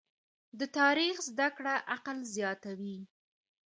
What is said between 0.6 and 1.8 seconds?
تاریخ زده کړه